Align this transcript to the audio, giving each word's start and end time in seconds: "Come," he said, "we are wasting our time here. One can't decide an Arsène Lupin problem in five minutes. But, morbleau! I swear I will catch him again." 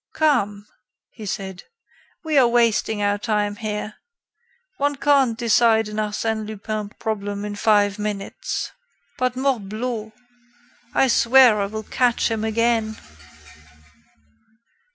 "Come," 0.15 0.65
he 1.11 1.27
said, 1.27 1.65
"we 2.23 2.35
are 2.35 2.47
wasting 2.47 3.03
our 3.03 3.19
time 3.19 3.57
here. 3.57 3.97
One 4.77 4.95
can't 4.95 5.37
decide 5.37 5.87
an 5.89 5.97
Arsène 5.97 6.47
Lupin 6.47 6.89
problem 6.97 7.45
in 7.45 7.53
five 7.55 7.99
minutes. 7.99 8.71
But, 9.19 9.35
morbleau! 9.35 10.11
I 10.95 11.07
swear 11.07 11.61
I 11.61 11.67
will 11.67 11.83
catch 11.83 12.31
him 12.31 12.43
again." 12.43 12.95